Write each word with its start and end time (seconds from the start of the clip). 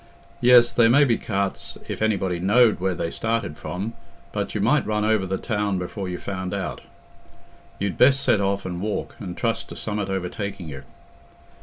"Yes, 0.41 0.73
there 0.73 0.89
may 0.89 1.05
be 1.05 1.19
carts 1.19 1.77
if 1.87 2.01
anybody 2.01 2.39
knowed 2.39 2.79
where 2.79 2.95
they 2.95 3.11
started 3.11 3.55
from; 3.55 3.93
but 4.31 4.55
you 4.55 4.59
might 4.59 4.83
run 4.87 5.05
over 5.05 5.27
the 5.27 5.37
town 5.37 5.77
before 5.77 6.09
you 6.09 6.17
found 6.17 6.55
out. 6.55 6.81
You'd 7.77 7.99
best 7.99 8.21
set 8.23 8.41
off 8.41 8.65
and 8.65 8.81
walk, 8.81 9.15
and 9.19 9.37
trust 9.37 9.69
to 9.69 9.75
summat 9.75 10.09
overtaking 10.09 10.67
you." 10.67 10.85